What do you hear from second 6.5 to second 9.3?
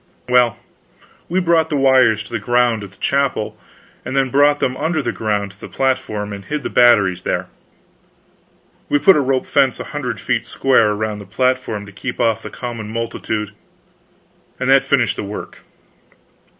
the batteries there. We put a